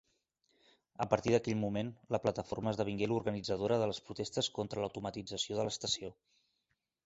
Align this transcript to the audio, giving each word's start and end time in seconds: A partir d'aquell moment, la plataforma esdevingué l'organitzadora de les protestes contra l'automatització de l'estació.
A 1.03 1.05
partir 1.11 1.33
d'aquell 1.33 1.57
moment, 1.63 1.91
la 2.15 2.21
plataforma 2.23 2.73
esdevingué 2.77 3.11
l'organitzadora 3.11 3.79
de 3.85 3.93
les 3.95 4.03
protestes 4.09 4.53
contra 4.59 4.85
l'automatització 4.85 5.61
de 5.61 5.67
l'estació. 5.71 6.15